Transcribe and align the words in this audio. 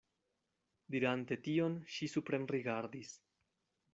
Dirante 0.95 1.37
tion, 1.49 1.77
ŝi 1.97 2.09
suprenrigardis. 2.15 3.15